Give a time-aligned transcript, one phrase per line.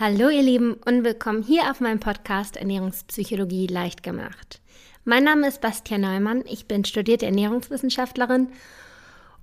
[0.00, 4.60] Hallo ihr Lieben und willkommen hier auf meinem Podcast Ernährungspsychologie leicht gemacht.
[5.04, 8.46] Mein Name ist Bastian Neumann, ich bin studierte Ernährungswissenschaftlerin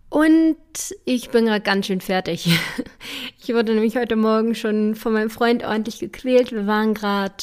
[0.07, 0.55] und
[1.03, 2.57] ich bin gerade ganz schön fertig.
[3.37, 6.53] Ich wurde nämlich heute Morgen schon von meinem Freund ordentlich gequält.
[6.53, 7.35] Wir waren gerade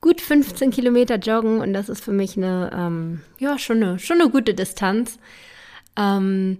[0.00, 4.20] gut 15 Kilometer joggen und das ist für mich eine, ähm, ja, schon eine, schon
[4.20, 5.20] eine gute Distanz.
[5.96, 6.58] Ähm,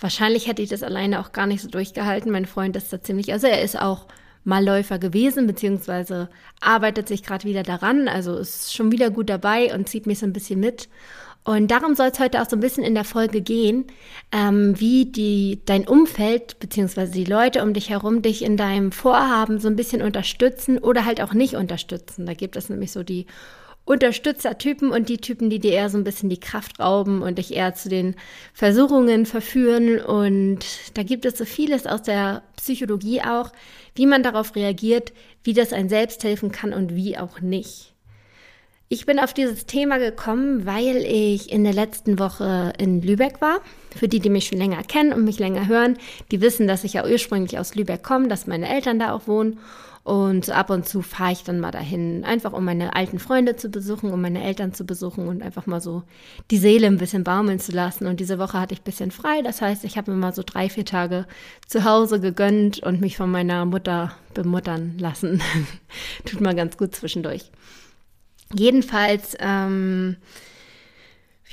[0.00, 2.30] wahrscheinlich hätte ich das alleine auch gar nicht so durchgehalten.
[2.30, 4.06] Mein Freund ist da ziemlich, also er ist auch
[4.48, 6.28] mal Läufer gewesen, beziehungsweise
[6.60, 10.26] arbeitet sich gerade wieder daran, also ist schon wieder gut dabei und zieht mich so
[10.26, 10.88] ein bisschen mit.
[11.44, 13.86] Und darum soll es heute auch so ein bisschen in der Folge gehen,
[14.32, 19.58] ähm, wie die, dein Umfeld beziehungsweise die Leute um dich herum dich in deinem Vorhaben
[19.58, 22.26] so ein bisschen unterstützen oder halt auch nicht unterstützen.
[22.26, 23.26] Da gibt es nämlich so die
[23.88, 27.54] Unterstützertypen und die Typen, die dir eher so ein bisschen die Kraft rauben und dich
[27.54, 28.16] eher zu den
[28.52, 29.98] Versuchungen verführen.
[29.98, 30.58] Und
[30.94, 33.50] da gibt es so vieles aus der Psychologie auch,
[33.94, 37.94] wie man darauf reagiert, wie das ein selbst helfen kann und wie auch nicht.
[38.90, 43.60] Ich bin auf dieses Thema gekommen, weil ich in der letzten Woche in Lübeck war.
[43.94, 45.96] Für die, die mich schon länger kennen und mich länger hören,
[46.30, 49.58] die wissen, dass ich ja ursprünglich aus Lübeck komme, dass meine Eltern da auch wohnen.
[50.08, 53.68] Und ab und zu fahre ich dann mal dahin, einfach um meine alten Freunde zu
[53.68, 56.02] besuchen, um meine Eltern zu besuchen und einfach mal so
[56.50, 58.06] die Seele ein bisschen baumeln zu lassen.
[58.06, 59.42] Und diese Woche hatte ich ein bisschen frei.
[59.42, 61.26] Das heißt, ich habe mir mal so drei, vier Tage
[61.66, 65.42] zu Hause gegönnt und mich von meiner Mutter bemuttern lassen.
[66.24, 67.50] Tut mal ganz gut zwischendurch.
[68.54, 70.16] Jedenfalls ähm,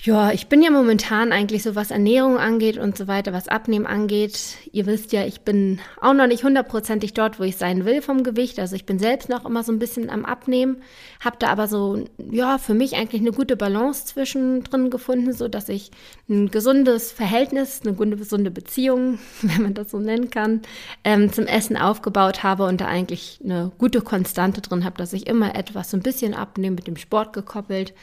[0.04, 3.88] ja, ich bin ja momentan eigentlich so, was Ernährung angeht und so weiter, was Abnehmen
[3.88, 4.58] angeht.
[4.72, 8.24] Ihr wisst ja, ich bin auch noch nicht hundertprozentig dort, wo ich sein will vom
[8.24, 8.60] Gewicht.
[8.60, 10.84] Also ich bin selbst noch immer so ein bisschen am Abnehmen,
[11.22, 15.70] habe da aber so, ja, für mich eigentlich eine gute Balance zwischendrin gefunden, so dass
[15.70, 15.90] ich
[16.30, 20.62] ein gesundes Verhältnis, eine gute, gesunde Beziehung, wenn man das so nennen kann,
[21.04, 25.26] ähm, zum Essen aufgebaut habe und da eigentlich eine gute Konstante drin habe, dass ich
[25.26, 27.94] immer etwas so ein bisschen abnehme, mit dem Sport gekoppelt.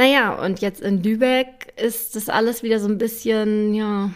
[0.00, 4.10] Naja, und jetzt in Lübeck ist das alles wieder so ein bisschen, ja,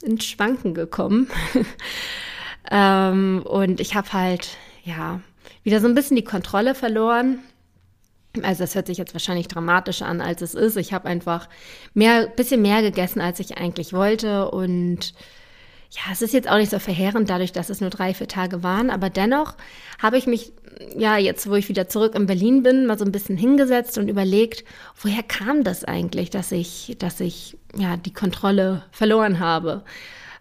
[0.00, 1.28] ins Schwanken gekommen.
[2.70, 5.20] ähm, und ich habe halt, ja,
[5.64, 7.40] wieder so ein bisschen die Kontrolle verloren.
[8.42, 10.78] Also das hört sich jetzt wahrscheinlich dramatischer an, als es ist.
[10.78, 11.50] Ich habe einfach
[11.92, 15.12] mehr, bisschen mehr gegessen, als ich eigentlich wollte und
[15.90, 18.62] ja, es ist jetzt auch nicht so verheerend, dadurch, dass es nur drei, vier Tage
[18.62, 19.54] waren, aber dennoch
[19.98, 20.52] habe ich mich,
[20.96, 24.08] ja, jetzt, wo ich wieder zurück in Berlin bin, mal so ein bisschen hingesetzt und
[24.08, 24.64] überlegt,
[25.00, 29.82] woher kam das eigentlich, dass ich, dass ich, ja, die Kontrolle verloren habe?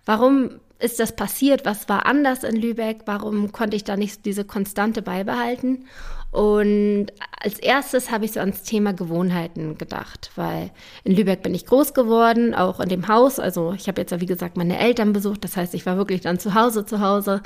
[0.06, 1.66] Warum ist das passiert?
[1.66, 3.02] Was war anders in Lübeck?
[3.06, 5.86] Warum konnte ich da nicht diese Konstante beibehalten?
[6.31, 7.07] Und
[7.41, 10.71] als erstes habe ich so ans Thema Gewohnheiten gedacht, weil
[11.03, 13.39] in Lübeck bin ich groß geworden, auch in dem Haus.
[13.39, 15.43] Also ich habe jetzt ja, wie gesagt, meine Eltern besucht.
[15.43, 17.41] Das heißt, ich war wirklich dann zu Hause zu Hause.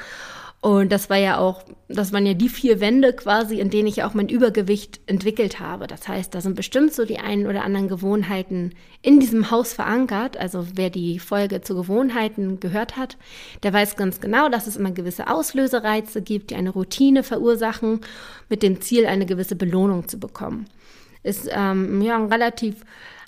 [0.61, 4.03] Und das war ja auch, das waren ja die vier Wände quasi, in denen ich
[4.03, 5.87] auch mein Übergewicht entwickelt habe.
[5.87, 10.37] Das heißt, da sind bestimmt so die einen oder anderen Gewohnheiten in diesem Haus verankert.
[10.37, 13.17] Also wer die Folge zu Gewohnheiten gehört hat,
[13.63, 18.01] der weiß ganz genau, dass es immer gewisse Auslösereize gibt, die eine Routine verursachen,
[18.47, 20.67] mit dem Ziel, eine gewisse Belohnung zu bekommen.
[21.23, 22.85] Ist ähm, ja ein relativ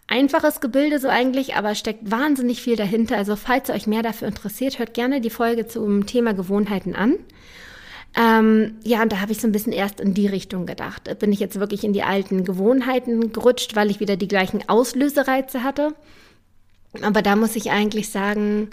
[0.08, 3.18] einfaches Gebilde so eigentlich, aber steckt wahnsinnig viel dahinter.
[3.18, 7.16] Also falls ihr euch mehr dafür interessiert, hört gerne die Folge zum Thema Gewohnheiten an.
[8.16, 11.18] Ähm, ja, und da habe ich so ein bisschen erst in die Richtung gedacht.
[11.20, 15.64] Bin ich jetzt wirklich in die alten Gewohnheiten gerutscht, weil ich wieder die gleichen Auslösereize
[15.64, 15.96] hatte.
[17.02, 18.70] Aber da muss ich eigentlich sagen,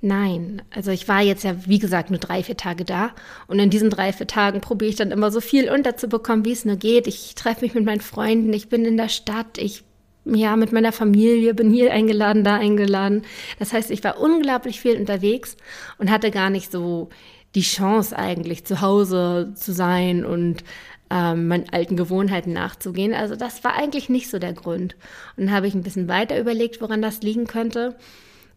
[0.00, 0.62] nein.
[0.70, 3.10] Also ich war jetzt ja, wie gesagt, nur drei, vier Tage da.
[3.48, 6.64] Und in diesen drei, vier Tagen probiere ich dann immer so viel unterzubekommen, wie es
[6.64, 7.08] nur geht.
[7.08, 9.82] Ich treffe mich mit meinen Freunden, ich bin in der Stadt, ich
[10.24, 13.22] ja, mit meiner Familie, bin hier eingeladen, da eingeladen.
[13.58, 15.56] Das heißt, ich war unglaublich viel unterwegs
[15.98, 17.10] und hatte gar nicht so
[17.54, 20.64] die Chance eigentlich zu Hause zu sein und
[21.10, 23.14] ähm, meinen alten Gewohnheiten nachzugehen.
[23.14, 24.96] Also das war eigentlich nicht so der Grund.
[25.36, 27.96] Und dann habe ich ein bisschen weiter überlegt, woran das liegen könnte.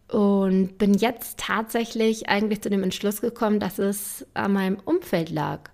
[0.08, 5.70] Und bin jetzt tatsächlich eigentlich zu dem Entschluss gekommen, dass es an meinem Umfeld lag.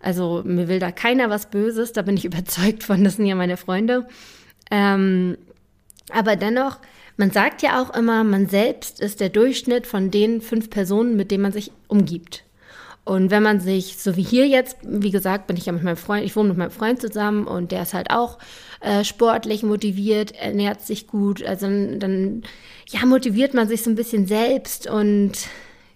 [0.00, 3.34] Also mir will da keiner was Böses, da bin ich überzeugt von, das sind ja
[3.34, 4.08] meine Freunde.
[4.72, 5.36] Ähm,
[6.10, 6.78] aber dennoch,
[7.18, 11.30] man sagt ja auch immer, man selbst ist der Durchschnitt von den fünf Personen, mit
[11.30, 12.44] denen man sich umgibt.
[13.04, 15.96] Und wenn man sich, so wie hier jetzt, wie gesagt, bin ich ja mit meinem
[15.96, 18.38] Freund, ich wohne mit meinem Freund zusammen und der ist halt auch
[18.80, 22.44] äh, sportlich motiviert, ernährt sich gut, also dann,
[22.88, 25.32] ja, motiviert man sich so ein bisschen selbst und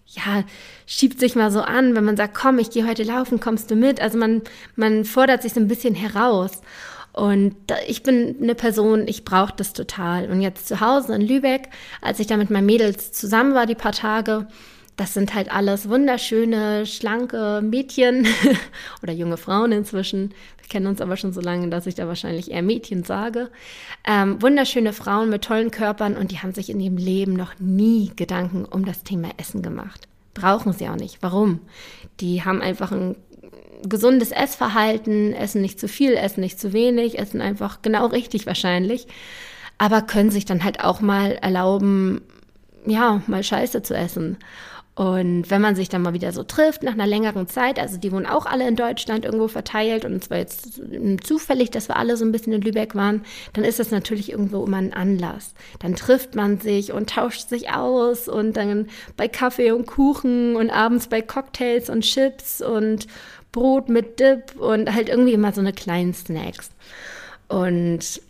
[0.08, 0.44] ja,
[0.86, 3.76] schiebt sich mal so an, wenn man sagt, komm, ich gehe heute laufen, kommst du
[3.76, 4.00] mit?
[4.00, 4.42] Also man,
[4.74, 6.60] man fordert sich so ein bisschen heraus.
[7.16, 7.56] Und
[7.88, 10.30] ich bin eine Person, ich brauche das total.
[10.30, 11.70] Und jetzt zu Hause in Lübeck,
[12.02, 14.46] als ich da mit meinen Mädels zusammen war, die paar Tage,
[14.96, 18.26] das sind halt alles wunderschöne, schlanke Mädchen
[19.02, 20.34] oder junge Frauen inzwischen.
[20.58, 23.50] Wir kennen uns aber schon so lange, dass ich da wahrscheinlich eher Mädchen sage.
[24.06, 28.12] Ähm, wunderschöne Frauen mit tollen Körpern und die haben sich in ihrem Leben noch nie
[28.14, 30.06] Gedanken um das Thema Essen gemacht.
[30.34, 31.22] Brauchen sie auch nicht.
[31.22, 31.60] Warum?
[32.20, 33.16] Die haben einfach ein
[33.88, 39.06] gesundes Essverhalten, essen nicht zu viel, essen nicht zu wenig, essen einfach genau richtig wahrscheinlich,
[39.78, 42.22] aber können sich dann halt auch mal erlauben,
[42.86, 44.38] ja, mal Scheiße zu essen.
[44.96, 48.12] Und wenn man sich dann mal wieder so trifft, nach einer längeren Zeit, also die
[48.12, 50.80] wohnen auch alle in Deutschland irgendwo verteilt und es war jetzt
[51.22, 53.22] zufällig, dass wir alle so ein bisschen in Lübeck waren,
[53.52, 55.52] dann ist das natürlich irgendwo immer ein Anlass.
[55.80, 58.86] Dann trifft man sich und tauscht sich aus und dann
[59.18, 63.06] bei Kaffee und Kuchen und abends bei Cocktails und Chips und
[63.56, 66.70] Brot mit Dip und halt irgendwie immer so eine kleinen Snacks.
[67.48, 68.20] Und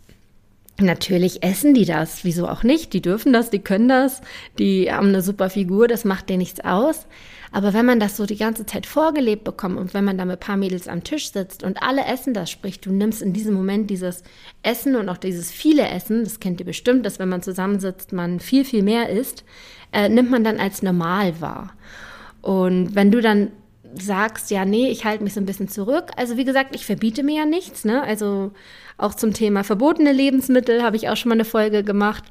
[0.79, 2.93] Natürlich essen die das, wieso auch nicht?
[2.93, 4.21] Die dürfen das, die können das,
[4.59, 7.07] die haben eine super Figur, das macht denen nichts aus.
[7.51, 10.35] Aber wenn man das so die ganze Zeit vorgelebt bekommt und wenn man da mit
[10.37, 13.55] ein paar Mädels am Tisch sitzt und alle essen das, sprich, du nimmst in diesem
[13.55, 14.21] Moment dieses
[14.61, 18.39] Essen und auch dieses viele Essen, das kennt ihr bestimmt, dass wenn man zusammensitzt, man
[18.39, 19.45] viel, viel mehr isst,
[19.91, 21.73] äh, nimmt man dann als normal wahr.
[22.43, 23.51] Und wenn du dann
[23.95, 26.11] sagst, ja, nee, ich halte mich so ein bisschen zurück.
[26.15, 27.85] Also wie gesagt, ich verbiete mir ja nichts.
[27.85, 28.03] Ne?
[28.03, 28.51] Also
[28.97, 32.23] auch zum Thema verbotene Lebensmittel habe ich auch schon mal eine Folge gemacht.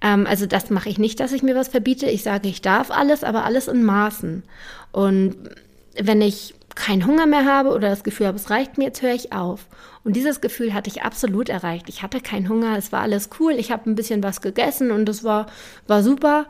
[0.00, 2.06] Ähm, also das mache ich nicht, dass ich mir was verbiete.
[2.06, 4.42] Ich sage, ich darf alles, aber alles in Maßen.
[4.92, 5.36] Und
[6.00, 9.14] wenn ich keinen Hunger mehr habe oder das Gefühl habe, es reicht mir, jetzt höre
[9.14, 9.66] ich auf.
[10.02, 11.88] Und dieses Gefühl hatte ich absolut erreicht.
[11.88, 15.08] Ich hatte keinen Hunger, es war alles cool, ich habe ein bisschen was gegessen und
[15.08, 15.46] es war,
[15.86, 16.46] war super.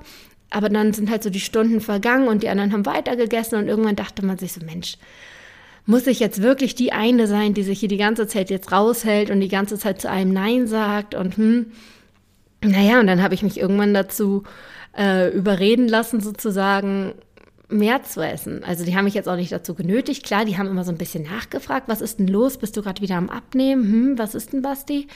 [0.54, 3.96] Aber dann sind halt so die Stunden vergangen und die anderen haben weitergegessen und irgendwann
[3.96, 4.98] dachte man sich so, Mensch,
[5.84, 9.30] muss ich jetzt wirklich die eine sein, die sich hier die ganze Zeit jetzt raushält
[9.30, 11.72] und die ganze Zeit zu einem Nein sagt und hm.
[12.62, 14.44] Naja, und dann habe ich mich irgendwann dazu
[14.96, 17.14] äh, überreden lassen, sozusagen
[17.68, 18.62] mehr zu essen.
[18.62, 20.24] Also die haben mich jetzt auch nicht dazu genötigt.
[20.24, 22.58] Klar, die haben immer so ein bisschen nachgefragt, was ist denn los?
[22.58, 23.82] Bist du gerade wieder am Abnehmen?
[23.82, 25.08] Hm, was ist denn, Basti?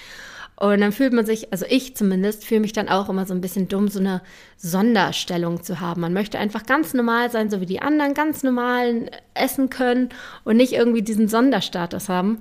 [0.61, 3.41] Und dann fühlt man sich, also ich zumindest, fühle mich dann auch immer so ein
[3.41, 4.23] bisschen dumm, so eine
[4.57, 6.01] Sonderstellung zu haben.
[6.01, 10.09] Man möchte einfach ganz normal sein, so wie die anderen, ganz normal essen können
[10.43, 12.41] und nicht irgendwie diesen Sonderstatus haben.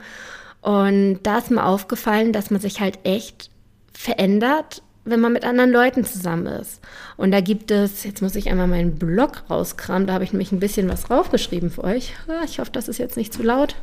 [0.62, 3.52] Und da ist mir aufgefallen, dass man sich halt echt
[3.94, 6.82] verändert, wenn man mit anderen Leuten zusammen ist.
[7.18, 10.52] Und da gibt es, jetzt muss ich einmal meinen Blog rauskramen, da habe ich nämlich
[10.52, 12.14] ein bisschen was draufgeschrieben für euch.
[12.28, 13.76] Ah, ich hoffe, das ist jetzt nicht zu laut.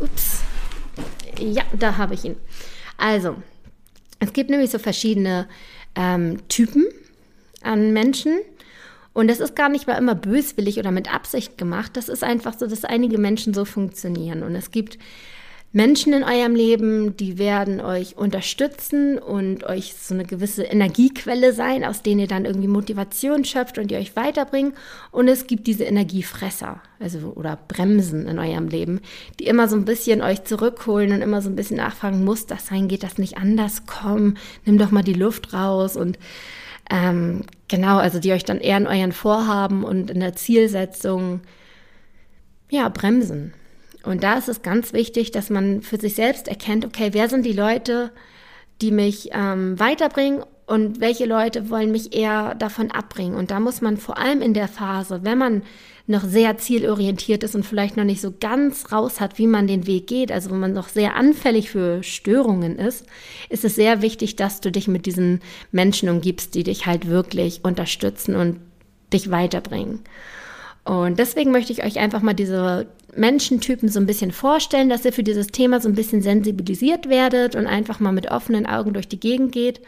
[0.00, 0.40] Ups.
[1.38, 2.36] Ja, da habe ich ihn.
[2.96, 3.36] Also,
[4.20, 5.48] es gibt nämlich so verschiedene
[5.94, 6.86] ähm, Typen
[7.62, 8.38] an Menschen.
[9.12, 11.96] Und das ist gar nicht mal immer böswillig oder mit Absicht gemacht.
[11.96, 14.42] Das ist einfach so, dass einige Menschen so funktionieren.
[14.42, 14.98] Und es gibt
[15.74, 21.84] Menschen in eurem Leben, die werden euch unterstützen und euch so eine gewisse Energiequelle sein,
[21.84, 24.74] aus denen ihr dann irgendwie Motivation schöpft und die euch weiterbringen.
[25.10, 29.00] Und es gibt diese Energiefresser, also oder Bremsen in eurem Leben,
[29.40, 32.68] die immer so ein bisschen euch zurückholen und immer so ein bisschen nachfragen, muss das
[32.68, 33.82] sein, geht das nicht anders?
[33.84, 36.20] Komm, nimm doch mal die Luft raus und
[36.88, 41.40] ähm, genau, also die euch dann eher in euren Vorhaben und in der Zielsetzung
[42.70, 43.54] ja bremsen.
[44.04, 47.44] Und da ist es ganz wichtig, dass man für sich selbst erkennt, okay, wer sind
[47.44, 48.12] die Leute,
[48.80, 53.36] die mich ähm, weiterbringen und welche Leute wollen mich eher davon abbringen.
[53.36, 55.62] Und da muss man vor allem in der Phase, wenn man
[56.06, 59.86] noch sehr zielorientiert ist und vielleicht noch nicht so ganz raus hat, wie man den
[59.86, 63.06] Weg geht, also wenn man noch sehr anfällig für Störungen ist,
[63.48, 65.40] ist es sehr wichtig, dass du dich mit diesen
[65.72, 68.60] Menschen umgibst, die dich halt wirklich unterstützen und
[69.12, 70.00] dich weiterbringen.
[70.84, 72.86] Und deswegen möchte ich euch einfach mal diese
[73.16, 77.56] Menschentypen so ein bisschen vorstellen, dass ihr für dieses Thema so ein bisschen sensibilisiert werdet
[77.56, 79.80] und einfach mal mit offenen Augen durch die Gegend geht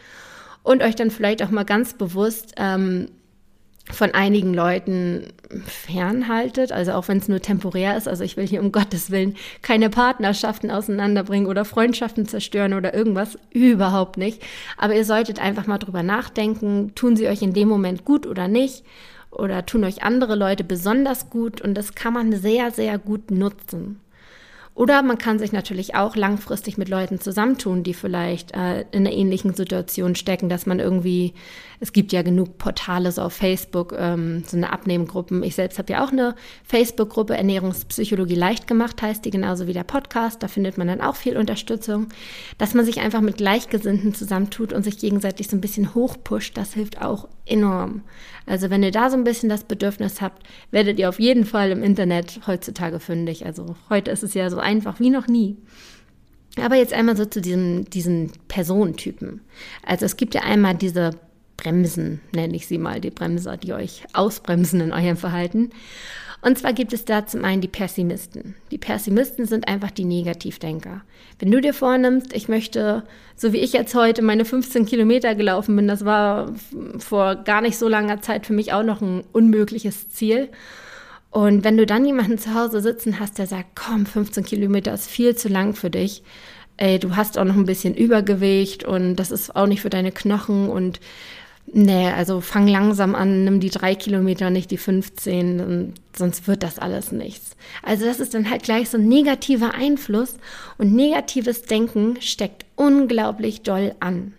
[0.62, 3.09] und euch dann vielleicht auch mal ganz bewusst ähm,
[3.91, 5.29] von einigen Leuten
[5.65, 8.09] fernhaltet, also auch wenn es nur temporär ist.
[8.09, 13.38] Also ich will hier um Gottes Willen keine Partnerschaften auseinanderbringen oder Freundschaften zerstören oder irgendwas,
[13.50, 14.43] überhaupt nicht.
[14.76, 18.49] Aber ihr solltet einfach mal drüber nachdenken, tun sie euch in dem Moment gut oder
[18.49, 18.83] nicht
[19.37, 24.00] oder tun euch andere Leute besonders gut und das kann man sehr, sehr gut nutzen.
[24.76, 29.12] Oder man kann sich natürlich auch langfristig mit Leuten zusammentun, die vielleicht äh, in einer
[29.12, 31.33] ähnlichen Situation stecken, dass man irgendwie,
[31.80, 35.42] es gibt ja genug Portale so auf Facebook, ähm, so eine Abnehmgruppen.
[35.42, 39.85] Ich selbst habe ja auch eine Facebook-Gruppe, Ernährungspsychologie leicht gemacht, heißt die genauso wie der
[39.85, 40.42] Podcast.
[40.42, 42.09] Da findet man dann auch viel Unterstützung.
[42.59, 46.75] Dass man sich einfach mit Gleichgesinnten zusammentut und sich gegenseitig so ein bisschen hochpusht, das
[46.75, 48.02] hilft auch enorm.
[48.47, 51.71] Also wenn ihr da so ein bisschen das Bedürfnis habt, werdet ihr auf jeden Fall
[51.71, 53.45] im Internet heutzutage fündig.
[53.45, 55.56] Also heute ist es ja so einfach wie noch nie.
[56.62, 59.40] Aber jetzt einmal so zu diesen, diesen Personentypen.
[59.85, 61.11] Also es gibt ja einmal diese
[61.57, 65.71] Bremsen, nenne ich sie mal, die Bremser, die euch ausbremsen in eurem Verhalten.
[66.43, 68.55] Und zwar gibt es da zum einen die Pessimisten.
[68.71, 71.03] Die Pessimisten sind einfach die Negativdenker.
[71.39, 73.03] Wenn du dir vornimmst, ich möchte,
[73.35, 76.53] so wie ich jetzt heute meine 15 Kilometer gelaufen bin, das war
[76.99, 80.51] vor gar nicht so langer Zeit für mich auch noch ein unmögliches Ziel.
[81.31, 85.09] Und wenn du dann jemanden zu Hause sitzen hast, der sagt, komm, 15 Kilometer ist
[85.09, 86.23] viel zu lang für dich,
[86.77, 90.13] ey, du hast auch noch ein bisschen Übergewicht und das ist auch nicht für deine
[90.13, 91.01] Knochen und
[91.73, 96.79] Nee, also fang langsam an, nimm die drei Kilometer, nicht die 15, sonst wird das
[96.79, 97.57] alles nichts.
[97.83, 100.37] Also das ist dann halt gleich so ein negativer Einfluss
[100.79, 104.35] und negatives Denken steckt unglaublich doll an.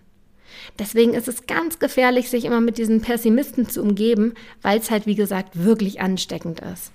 [0.79, 5.05] Deswegen ist es ganz gefährlich, sich immer mit diesen Pessimisten zu umgeben, weil es halt,
[5.05, 6.91] wie gesagt, wirklich ansteckend ist.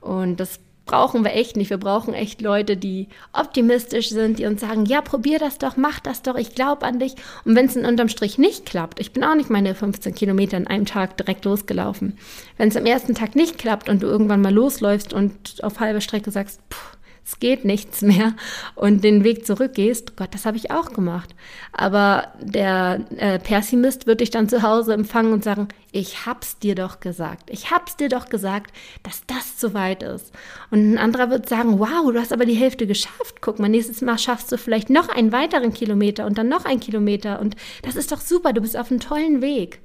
[0.00, 1.70] Und das brauchen wir echt nicht.
[1.70, 6.00] Wir brauchen echt Leute, die optimistisch sind, die uns sagen, ja, probier das doch, mach
[6.00, 7.14] das doch, ich glaube an dich.
[7.44, 10.56] Und wenn es in unterm Strich nicht klappt, ich bin auch nicht meine 15 Kilometer
[10.56, 12.18] in einem Tag direkt losgelaufen.
[12.56, 16.00] Wenn es am ersten Tag nicht klappt und du irgendwann mal losläufst und auf halbe
[16.00, 18.34] Strecke sagst, puh, es geht nichts mehr
[18.74, 21.34] und den Weg zurückgehst, Gott, das habe ich auch gemacht.
[21.72, 26.74] Aber der äh, Pessimist wird dich dann zu Hause empfangen und sagen, ich hab's dir
[26.74, 27.48] doch gesagt.
[27.50, 30.32] Ich hab's dir doch gesagt, dass das zu weit ist.
[30.70, 33.40] Und ein anderer wird sagen, wow, du hast aber die Hälfte geschafft.
[33.40, 36.80] Guck mal, nächstes Mal schaffst du vielleicht noch einen weiteren Kilometer und dann noch einen
[36.80, 39.80] Kilometer und das ist doch super, du bist auf einem tollen Weg.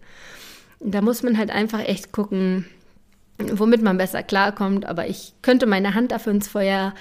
[0.81, 2.65] Da muss man halt einfach echt gucken,
[3.39, 4.86] womit man besser klarkommt.
[4.86, 6.93] Aber ich könnte meine Hand dafür ins Feuer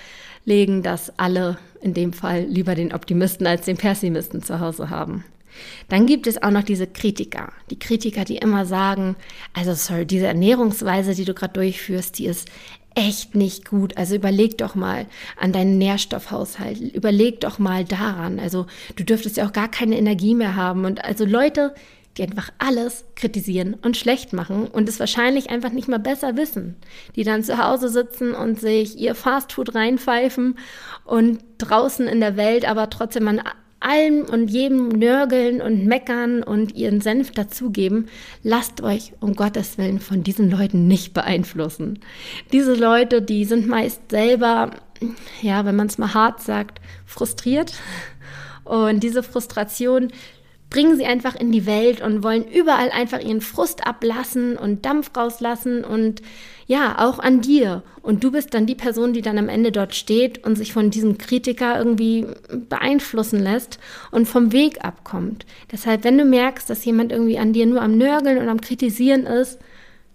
[0.49, 5.25] legen, dass alle in dem Fall lieber den Optimisten als den Pessimisten zu Hause haben.
[5.89, 7.53] Dann gibt es auch noch diese Kritiker.
[7.71, 9.17] Die Kritiker, die immer sagen,
[9.55, 12.49] also sorry, diese Ernährungsweise, die du gerade durchführst, die ist
[12.95, 13.97] echt nicht gut.
[13.97, 15.07] Also überleg doch mal
[15.41, 16.81] an deinen Nährstoffhaushalt.
[16.81, 18.41] Überleg doch mal daran.
[18.41, 20.85] Also du dürftest ja auch gar keine Energie mehr haben.
[20.85, 21.75] Und also Leute,
[22.19, 26.77] die einfach alles kritisieren und schlecht machen und es wahrscheinlich einfach nicht mal besser wissen,
[27.17, 30.59] die dann zu Hause sitzen und sich ihr Fastfood reinpfeifen
[31.05, 33.43] und draußen in der Welt aber trotzdem an
[33.81, 38.09] allem und jedem nörgeln und meckern und ihren Senf dazugeben,
[38.43, 42.01] lasst euch um Gottes Willen von diesen Leuten nicht beeinflussen.
[42.53, 44.73] Diese Leute, die sind meist selber,
[45.43, 47.75] ja, wenn man es mal hart sagt, frustriert.
[48.65, 50.09] Und diese Frustration
[50.71, 55.11] bringen sie einfach in die Welt und wollen überall einfach ihren Frust ablassen und Dampf
[55.17, 56.21] rauslassen und
[56.67, 57.83] ja, auch an dir.
[58.03, 60.91] Und du bist dann die Person, die dann am Ende dort steht und sich von
[60.91, 62.27] diesem Kritiker irgendwie
[62.69, 63.79] beeinflussen lässt
[64.11, 65.47] und vom Weg abkommt.
[65.73, 69.25] Deshalb, wenn du merkst, dass jemand irgendwie an dir nur am Nörgeln und am Kritisieren
[69.25, 69.59] ist,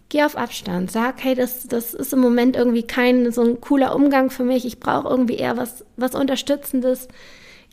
[0.09, 0.91] geh auf Abstand.
[0.91, 4.63] Sag, hey, das, das ist im Moment irgendwie kein so ein cooler Umgang für mich.
[4.63, 7.07] Ich brauche irgendwie eher was, was Unterstützendes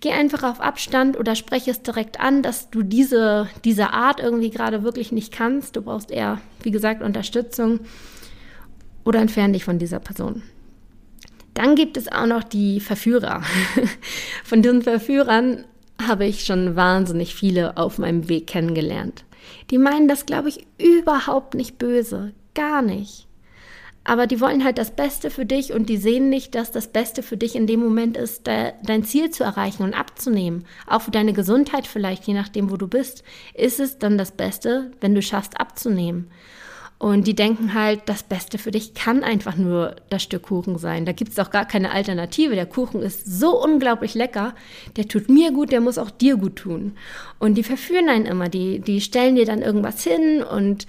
[0.01, 4.51] geh einfach auf Abstand oder spreche es direkt an, dass du diese, diese Art irgendwie
[4.51, 5.77] gerade wirklich nicht kannst.
[5.77, 7.81] Du brauchst eher, wie gesagt, Unterstützung
[9.05, 10.43] oder entferne dich von dieser Person.
[11.55, 13.43] Dann gibt es auch noch die Verführer.
[14.45, 15.65] Von diesen Verführern
[16.01, 19.25] habe ich schon wahnsinnig viele auf meinem Weg kennengelernt.
[19.71, 22.33] Die meinen das, glaube ich, überhaupt nicht böse.
[22.55, 23.27] Gar nicht.
[24.03, 27.23] Aber die wollen halt das Beste für dich und die sehen nicht, dass das Beste
[27.23, 30.65] für dich in dem Moment ist, de dein Ziel zu erreichen und abzunehmen.
[30.87, 33.23] Auch für deine Gesundheit vielleicht, je nachdem, wo du bist,
[33.55, 36.31] ist es dann das Beste, wenn du schaffst abzunehmen.
[36.99, 41.07] Und die denken halt, das Beste für dich kann einfach nur das Stück Kuchen sein.
[41.07, 42.55] Da gibt es auch gar keine Alternative.
[42.55, 44.55] Der Kuchen ist so unglaublich lecker,
[44.97, 46.93] der tut mir gut, der muss auch dir gut tun.
[47.39, 50.87] Und die verführen einen immer, die, die stellen dir dann irgendwas hin und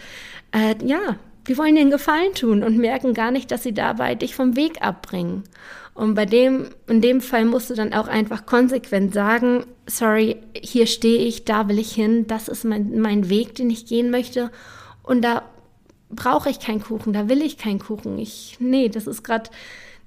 [0.52, 1.16] äh, ja,
[1.48, 4.56] die wollen dir einen Gefallen tun und merken gar nicht, dass sie dabei dich vom
[4.56, 5.44] Weg abbringen.
[5.94, 10.88] Und bei dem, in dem Fall musst du dann auch einfach konsequent sagen, sorry, hier
[10.88, 14.52] stehe ich, da will ich hin, das ist mein, mein Weg, den ich gehen möchte.
[15.04, 15.44] Und da
[16.10, 18.18] brauche ich keinen Kuchen, da will ich keinen Kuchen.
[18.20, 19.50] Ich, nee, das ist gerade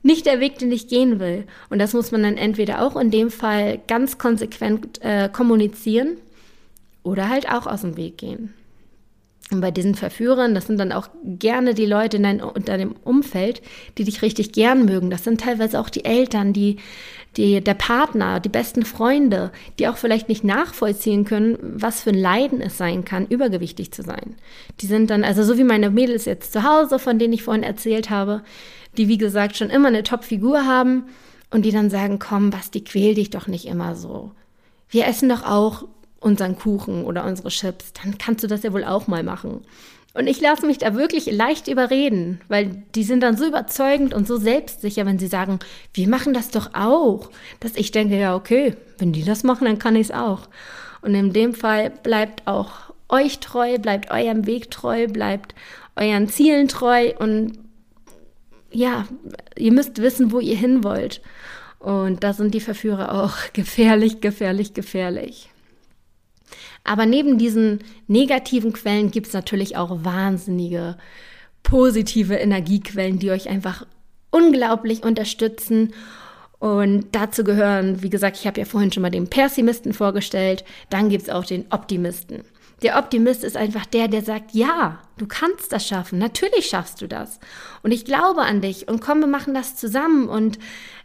[0.02, 1.46] nicht der Weg, den ich gehen will.
[1.70, 6.16] Und das muss man dann entweder auch in dem Fall ganz konsequent äh, kommunizieren
[7.02, 8.54] oder halt auch aus dem Weg gehen.
[9.54, 13.62] Und bei diesen Verführern, das sind dann auch gerne die Leute in dein, deinem Umfeld,
[13.96, 15.10] die dich richtig gern mögen.
[15.10, 16.78] Das sind teilweise auch die Eltern, die,
[17.36, 22.18] die, der Partner, die besten Freunde, die auch vielleicht nicht nachvollziehen können, was für ein
[22.18, 24.34] Leiden es sein kann, übergewichtig zu sein.
[24.80, 27.62] Die sind dann, also so wie meine Mädels jetzt zu Hause, von denen ich vorhin
[27.62, 28.42] erzählt habe,
[28.96, 31.04] die wie gesagt schon immer eine Top-Figur haben
[31.50, 34.32] und die dann sagen, komm, Basti, quäl dich doch nicht immer so.
[34.88, 35.84] Wir essen doch auch
[36.24, 39.60] unseren Kuchen oder unsere Chips, dann kannst du das ja wohl auch mal machen.
[40.14, 44.28] Und ich lasse mich da wirklich leicht überreden, weil die sind dann so überzeugend und
[44.28, 45.58] so selbstsicher, wenn sie sagen,
[45.92, 49.78] wir machen das doch auch, dass ich denke, ja, okay, wenn die das machen, dann
[49.78, 50.48] kann ich es auch.
[51.02, 52.70] Und in dem Fall bleibt auch
[53.08, 55.54] euch treu, bleibt eurem Weg treu, bleibt
[55.96, 57.58] euren Zielen treu und
[58.70, 59.06] ja,
[59.56, 61.20] ihr müsst wissen, wo ihr hin wollt.
[61.80, 65.50] Und da sind die Verführer auch gefährlich, gefährlich, gefährlich.
[66.84, 70.96] Aber neben diesen negativen Quellen gibt es natürlich auch wahnsinnige
[71.62, 73.86] positive Energiequellen, die euch einfach
[74.30, 75.94] unglaublich unterstützen.
[76.58, 81.08] Und dazu gehören, wie gesagt, ich habe ja vorhin schon mal den Pessimisten vorgestellt, dann
[81.08, 82.42] gibt es auch den Optimisten.
[82.82, 87.06] Der Optimist ist einfach der, der sagt, ja, du kannst das schaffen, natürlich schaffst du
[87.06, 87.38] das.
[87.82, 90.28] Und ich glaube an dich und komm, wir machen das zusammen.
[90.28, 90.58] Und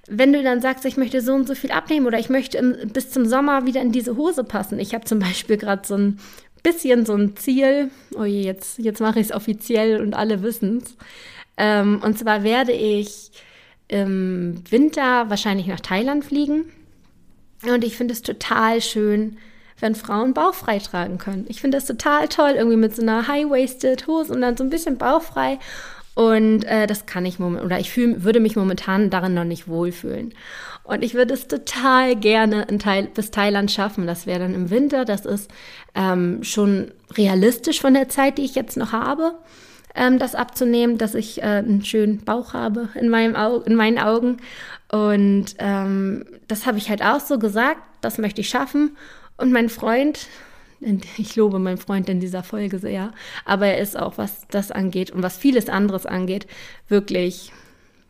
[0.09, 2.75] wenn du dann sagst, ich möchte so und so viel abnehmen oder ich möchte im,
[2.91, 4.79] bis zum Sommer wieder in diese Hose passen.
[4.79, 6.19] Ich habe zum Beispiel gerade so ein
[6.63, 10.77] bisschen so ein Ziel, oh je, jetzt, jetzt mache ich es offiziell und alle wissen
[10.77, 10.95] es.
[11.57, 13.31] Ähm, und zwar werde ich
[13.87, 16.65] im Winter wahrscheinlich nach Thailand fliegen.
[17.63, 19.37] Und ich finde es total schön,
[19.79, 21.45] wenn Frauen bauchfrei tragen können.
[21.49, 24.69] Ich finde das total toll, irgendwie mit so einer High-Waisted Hose und dann so ein
[24.69, 25.59] bisschen bauchfrei.
[26.19, 29.69] Und äh, das kann ich momentan, oder ich fühl, würde mich momentan darin noch nicht
[29.69, 30.33] wohlfühlen.
[30.83, 34.05] Und ich würde es total gerne Thail bis Thailand schaffen.
[34.05, 35.05] Das wäre dann im Winter.
[35.05, 35.49] Das ist
[35.95, 39.35] ähm, schon realistisch von der Zeit, die ich jetzt noch habe,
[39.95, 43.97] ähm, das abzunehmen, dass ich äh, einen schönen Bauch habe in, meinem Au in meinen
[43.97, 44.39] Augen.
[44.91, 47.79] Und ähm, das habe ich halt auch so gesagt.
[48.01, 48.97] Das möchte ich schaffen.
[49.37, 50.27] Und mein Freund,
[51.17, 53.11] ich lobe meinen Freund in dieser Folge sehr,
[53.45, 56.47] aber er ist auch, was das angeht und was vieles anderes angeht,
[56.87, 57.51] wirklich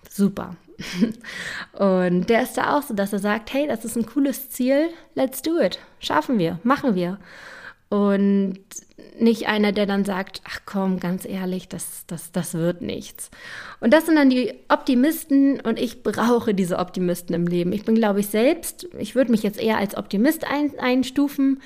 [0.10, 0.56] super.
[1.74, 4.90] Und der ist da auch so, dass er sagt, hey, das ist ein cooles Ziel,
[5.14, 7.20] let's do it, schaffen wir, machen wir.
[7.90, 8.60] Und
[9.20, 13.30] nicht einer, der dann sagt, ach komm, ganz ehrlich, das, das, das wird nichts.
[13.80, 17.74] Und das sind dann die Optimisten und ich brauche diese Optimisten im Leben.
[17.74, 21.62] Ich bin, glaube ich, selbst, ich würde mich jetzt eher als Optimist ein, einstufen,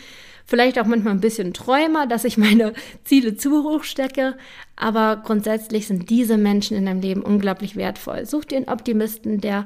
[0.46, 4.36] vielleicht auch manchmal ein bisschen Träumer, dass ich meine Ziele zu hoch stecke,
[4.76, 8.26] aber grundsätzlich sind diese Menschen in deinem Leben unglaublich wertvoll.
[8.26, 9.66] Such dir einen Optimisten, der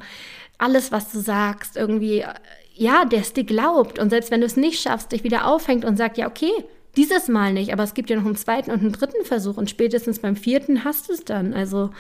[0.58, 2.26] alles, was du sagst, irgendwie,
[2.78, 5.86] ja, der es dir glaubt und selbst wenn du es nicht schaffst, dich wieder aufhängt
[5.86, 6.52] und sagt, ja, okay,
[6.96, 9.70] dieses Mal nicht, aber es gibt ja noch einen zweiten und einen dritten Versuch und
[9.70, 11.54] spätestens beim vierten hast du es dann.
[11.54, 11.92] Also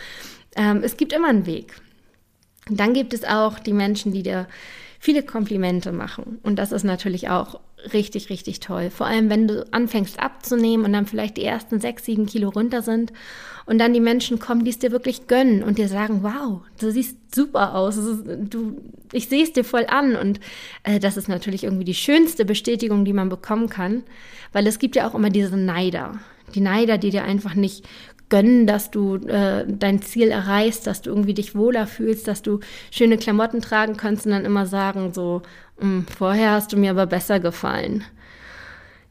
[0.55, 1.73] ähm, es gibt immer einen Weg.
[2.69, 4.47] dann gibt es auch die Menschen, die dir
[4.99, 6.39] viele Komplimente machen.
[6.43, 7.59] Und das ist natürlich auch
[7.93, 8.89] richtig, richtig toll.
[8.89, 12.81] Vor allem, wenn du anfängst abzunehmen und dann vielleicht die ersten sechs, sieben Kilo runter
[12.81, 13.13] sind
[13.65, 16.91] und dann die Menschen kommen, die es dir wirklich gönnen und dir sagen, wow, du
[16.91, 20.39] siehst super aus, du, ich sehe es dir voll an und
[20.83, 24.03] äh, das ist natürlich irgendwie die schönste Bestätigung, die man bekommen kann,
[24.53, 26.19] weil es gibt ja auch immer diese Neider.
[26.55, 27.85] Die Neider, die dir einfach nicht
[28.29, 32.59] gönnen, dass du äh, dein Ziel erreichst, dass du irgendwie dich wohler fühlst, dass du
[32.91, 35.41] schöne Klamotten tragen kannst und dann immer sagen so,
[36.15, 38.03] vorher hast du mir aber besser gefallen.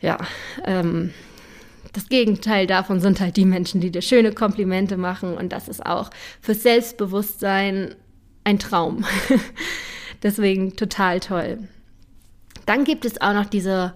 [0.01, 0.19] Ja,
[0.65, 1.13] ähm,
[1.93, 5.87] das Gegenteil davon sind halt die Menschen, die dir schöne Komplimente machen und das ist
[5.87, 6.11] auch
[6.43, 7.95] fürs Selbstbewusstsein
[8.45, 9.05] ein Traum.
[10.23, 11.59] Deswegen total toll.
[12.67, 13.95] Dann gibt es auch noch diese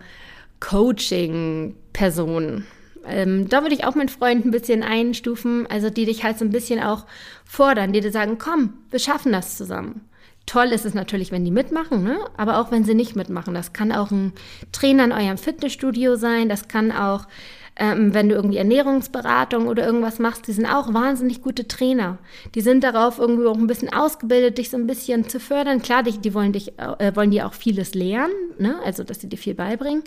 [0.60, 2.66] Coaching-Personen.
[3.06, 6.44] Ähm, da würde ich auch meinen Freund ein bisschen einstufen, also die dich halt so
[6.44, 7.06] ein bisschen auch
[7.44, 10.02] fordern, die dir sagen, komm, wir schaffen das zusammen.
[10.50, 12.18] Toll ist es natürlich, wenn die mitmachen, ne?
[12.36, 13.54] aber auch wenn sie nicht mitmachen.
[13.54, 14.32] Das kann auch ein
[14.72, 17.28] Trainer in eurem Fitnessstudio sein, das kann auch
[17.76, 22.18] ähm, wenn du irgendwie Ernährungsberatung oder irgendwas machst, die sind auch wahnsinnig gute Trainer.
[22.56, 25.82] Die sind darauf irgendwie auch ein bisschen ausgebildet, dich so ein bisschen zu fördern.
[25.82, 28.80] Klar, die, die wollen dich, äh, wollen dir auch vieles lernen, ne?
[28.84, 30.02] also dass sie dir viel beibringen.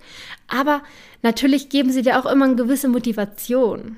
[0.50, 0.84] Aber
[1.22, 3.96] natürlich geben sie dir auch immer eine gewisse Motivation.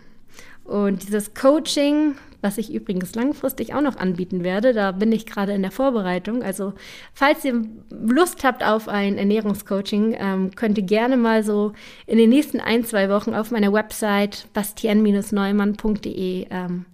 [0.63, 4.71] Und dieses Coaching, was ich übrigens langfristig auch noch anbieten werde.
[4.71, 6.43] Da bin ich gerade in der Vorbereitung.
[6.43, 6.73] Also
[7.11, 11.73] falls ihr Lust habt auf ein Ernährungscoaching, ähm, könnt ihr gerne mal so
[12.05, 16.85] in den nächsten ein, zwei Wochen auf meiner Website bastien-neumann.de ähm,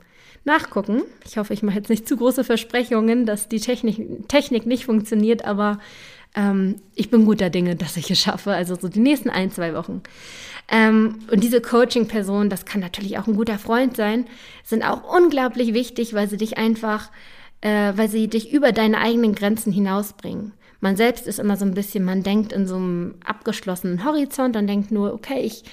[0.45, 1.03] nachgucken.
[1.25, 5.43] Ich hoffe, ich mache jetzt nicht zu große Versprechungen, dass die Technik, Technik nicht funktioniert,
[5.43, 5.79] aber
[6.35, 8.51] ähm, ich bin guter Dinge, dass ich es schaffe.
[8.51, 10.01] Also so die nächsten ein, zwei Wochen.
[10.69, 14.25] Ähm, und diese Coaching-Person, das kann natürlich auch ein guter Freund sein,
[14.63, 17.11] sind auch unglaublich wichtig, weil sie dich einfach,
[17.59, 20.53] äh, weil sie dich über deine eigenen Grenzen hinausbringen.
[20.79, 24.67] Man selbst ist immer so ein bisschen, man denkt in so einem abgeschlossenen Horizont und
[24.67, 25.63] denkt nur, okay, ich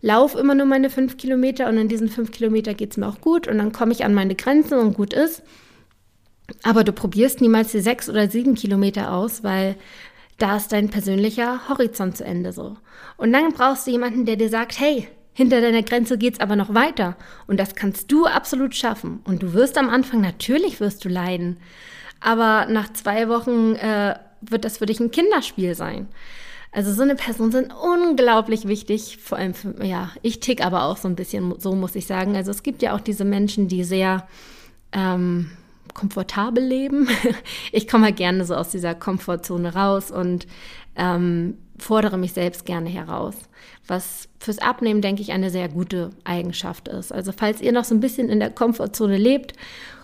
[0.00, 3.20] laufe immer nur meine fünf Kilometer und in diesen fünf Kilometer geht es mir auch
[3.20, 5.42] gut und dann komme ich an meine Grenzen und gut ist.
[6.62, 9.76] Aber du probierst niemals die sechs oder sieben Kilometer aus, weil
[10.38, 12.76] da ist dein persönlicher Horizont zu Ende so.
[13.16, 16.74] Und dann brauchst du jemanden, der dir sagt, hey, hinter deiner Grenze geht's aber noch
[16.74, 17.16] weiter.
[17.46, 19.20] Und das kannst du absolut schaffen.
[19.24, 21.58] Und du wirst am Anfang, natürlich wirst du leiden.
[22.20, 26.08] Aber nach zwei Wochen äh, wird das für dich ein Kinderspiel sein.
[26.72, 30.96] Also so eine Person sind unglaublich wichtig, vor allem für, ja, ich tick aber auch
[30.96, 32.36] so ein bisschen, so muss ich sagen.
[32.36, 34.26] Also es gibt ja auch diese Menschen, die sehr
[34.92, 35.50] ähm,
[35.98, 37.08] komfortabel leben.
[37.72, 40.46] Ich komme halt gerne so aus dieser Komfortzone raus und
[40.96, 43.34] ähm, fordere mich selbst gerne heraus,
[43.86, 47.12] was fürs Abnehmen, denke ich, eine sehr gute Eigenschaft ist.
[47.12, 49.54] Also falls ihr noch so ein bisschen in der Komfortzone lebt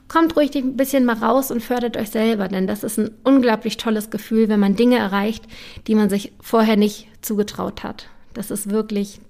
[0.07, 3.79] kommt ruhig ein bisschen mal raus und fördert euch selber, denn das ist ein unglaublich
[3.79, 5.45] tolles Gefühl, wenn man Dinge erreicht,
[5.87, 8.09] die man sich vorher nicht zugetraut hat.
[8.35, 9.21] Das ist wirklich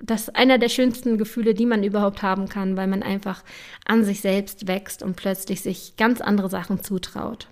[0.00, 3.42] das einer der schönsten Gefühle, die man überhaupt haben kann, weil man einfach
[3.84, 7.48] an sich selbst wächst und plötzlich sich ganz andere Sachen zutraut.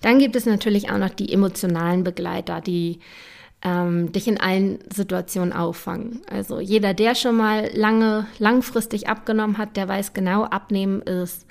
[0.00, 3.00] Dann gibt es natürlich auch noch die emotionalen Begleiter, die
[3.62, 6.20] ähm, dich in allen Situationen auffangen.
[6.30, 11.46] Also jeder, der schon mal lange, langfristig abgenommen hat, der weiß genau, abnehmen ist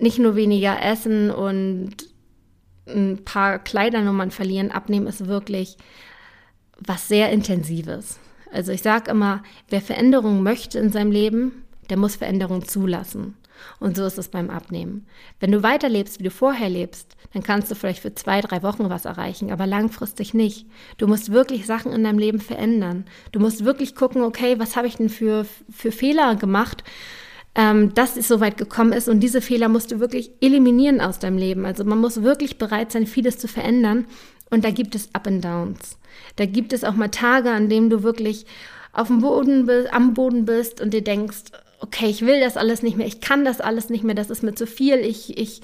[0.00, 1.94] nicht nur weniger essen und
[2.86, 4.70] ein paar Kleidernummern verlieren.
[4.70, 5.76] Abnehmen ist wirklich
[6.78, 8.18] was sehr Intensives.
[8.52, 13.34] Also ich sage immer, wer Veränderungen möchte in seinem Leben, der muss Veränderungen zulassen.
[13.80, 15.06] Und so ist es beim Abnehmen.
[15.40, 18.88] Wenn du weiterlebst, wie du vorher lebst, dann kannst du vielleicht für zwei, drei Wochen
[18.88, 20.66] was erreichen, aber langfristig nicht.
[20.96, 23.04] Du musst wirklich Sachen in deinem Leben verändern.
[23.32, 26.84] Du musst wirklich gucken, okay, was habe ich denn für, für Fehler gemacht,
[27.54, 29.08] ähm, dass es so weit gekommen ist.
[29.08, 31.66] Und diese Fehler musst du wirklich eliminieren aus deinem Leben.
[31.66, 34.06] Also man muss wirklich bereit sein, vieles zu verändern.
[34.50, 35.98] Und da gibt es Up and Downs.
[36.36, 38.46] Da gibt es auch mal Tage, an denen du wirklich
[38.92, 41.44] auf dem Boden am Boden bist und dir denkst,
[41.80, 44.42] okay, ich will das alles nicht mehr, ich kann das alles nicht mehr, das ist
[44.42, 45.60] mir zu viel, ich, ich,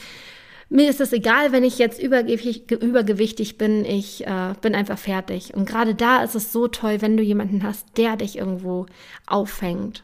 [0.69, 5.55] mir ist es egal, wenn ich jetzt übergewichtig, übergewichtig bin, ich äh, bin einfach fertig.
[5.55, 8.87] Und gerade da ist es so toll, wenn du jemanden hast, der dich irgendwo
[9.27, 10.04] auffängt.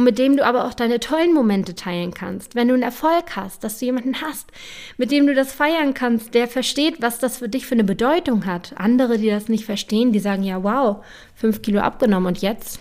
[0.00, 2.54] Und mit dem du aber auch deine tollen Momente teilen kannst.
[2.54, 4.50] Wenn du einen Erfolg hast, dass du jemanden hast,
[4.96, 8.46] mit dem du das feiern kannst, der versteht, was das für dich für eine Bedeutung
[8.46, 8.72] hat.
[8.78, 12.80] Andere, die das nicht verstehen, die sagen, ja, wow, fünf Kilo abgenommen und jetzt?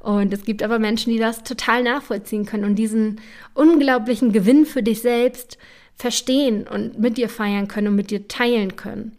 [0.00, 3.20] Und es gibt aber Menschen, die das total nachvollziehen können und diesen
[3.54, 5.58] unglaublichen Gewinn für dich selbst
[5.94, 9.16] verstehen und mit dir feiern können und mit dir teilen können.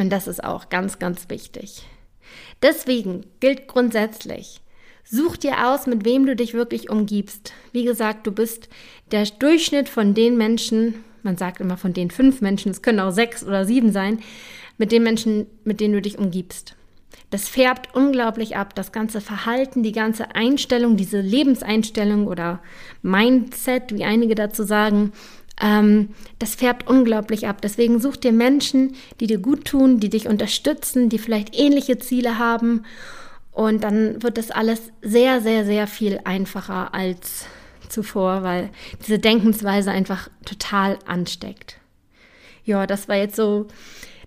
[0.00, 1.86] Und das ist auch ganz, ganz wichtig.
[2.62, 4.60] Deswegen gilt grundsätzlich,
[5.04, 7.52] such dir aus, mit wem du dich wirklich umgibst.
[7.72, 8.68] Wie gesagt, du bist
[9.12, 13.12] der Durchschnitt von den Menschen, man sagt immer von den fünf Menschen, es können auch
[13.12, 14.20] sechs oder sieben sein,
[14.78, 16.74] mit den Menschen, mit denen du dich umgibst.
[17.30, 22.60] Das färbt unglaublich ab, das ganze Verhalten, die ganze Einstellung, diese Lebenseinstellung oder
[23.02, 25.12] Mindset, wie einige dazu sagen,
[25.60, 27.60] ähm, das färbt unglaublich ab.
[27.62, 32.38] Deswegen such dir Menschen, die dir gut tun, die dich unterstützen, die vielleicht ähnliche Ziele
[32.38, 32.84] haben.
[33.54, 37.46] Und dann wird das alles sehr, sehr, sehr viel einfacher als
[37.88, 41.78] zuvor, weil diese Denkensweise einfach total ansteckt.
[42.64, 43.68] Ja, das war jetzt so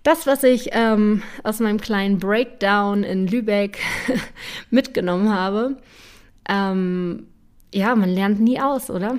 [0.02, 3.78] das, was ich ähm, aus meinem kleinen Breakdown in Lübeck
[4.70, 5.76] mitgenommen habe.
[6.48, 7.26] Ähm,
[7.74, 9.18] ja, man lernt nie aus, oder?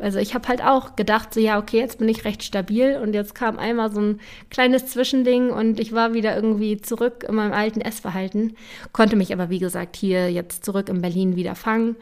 [0.00, 3.14] Also ich habe halt auch gedacht, so ja, okay, jetzt bin ich recht stabil und
[3.14, 7.52] jetzt kam einmal so ein kleines Zwischending und ich war wieder irgendwie zurück in meinem
[7.52, 8.56] alten Essverhalten,
[8.92, 11.96] konnte mich aber wie gesagt hier jetzt zurück in Berlin wieder fangen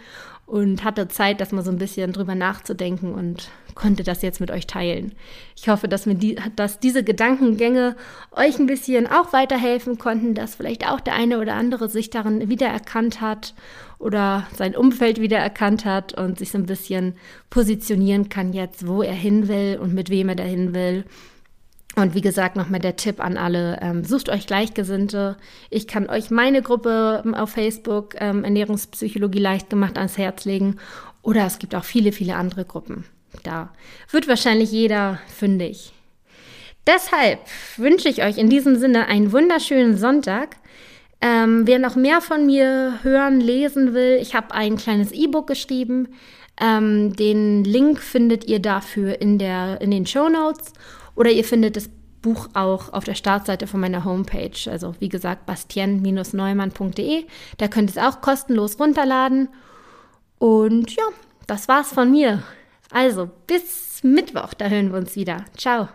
[0.47, 4.53] und hatte Zeit, das mal so ein bisschen drüber nachzudenken und konnte das jetzt mit
[4.53, 5.13] euch teilen.
[5.57, 7.97] Ich hoffe, dass, mir die, dass diese Gedankengänge
[8.31, 12.49] euch ein bisschen auch weiterhelfen konnten, dass vielleicht auch der eine oder andere sich darin
[12.49, 13.55] wiedererkannt hat
[13.99, 17.15] oder sein Umfeld wiedererkannt hat und sich so ein bisschen
[17.51, 21.05] positionieren kann jetzt, wo er hin will und mit wem er dahin will
[21.97, 25.39] und wie gesagt, nochmal der Tipp an alle, ähm, sucht euch Gleichgesinnte.
[25.71, 30.77] Ich kann euch meine Gruppe ähm, auf Facebook, ähm, Ernährungspsychologie leicht gemacht, ans Herz legen.
[31.23, 33.07] Oder es gibt auch viele, viele andere Gruppen.
[33.45, 33.71] Da
[34.11, 35.95] wird wahrscheinlich jeder fündig.
[36.87, 37.41] Deshalb
[37.79, 40.57] wünsche ich euch in diesem Sinne einen wunderschönen Sonntag.
[41.21, 46.09] Ähm, wer noch mehr von mir hören, lesen will, ich habe ein kleines E-Book geschrieben.
[46.61, 50.73] Ähm, den Link findet ihr dafür in, der, in den Show Notes.
[51.15, 51.91] Oder ihr findet das
[52.23, 54.71] Buch auch auf der Startseite von meiner Homepage.
[54.71, 57.25] Also wie gesagt, bastien-neumann.de.
[57.59, 59.49] Da könnt ihr es auch kostenlos runterladen.
[60.39, 61.05] Und ja,
[61.47, 62.43] das war's von mir.
[62.91, 65.45] Also bis Mittwoch, da hören wir uns wieder.
[65.57, 65.89] Ciao.